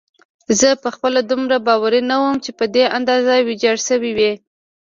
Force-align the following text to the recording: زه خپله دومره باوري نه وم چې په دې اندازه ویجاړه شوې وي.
زه 0.59 0.67
خپله 0.95 1.19
دومره 1.29 1.57
باوري 1.67 2.01
نه 2.11 2.15
وم 2.21 2.35
چې 2.43 2.51
په 2.59 2.65
دې 2.75 2.83
اندازه 2.97 3.33
ویجاړه 3.47 3.81
شوې 3.87 4.11
وي. 4.17 4.31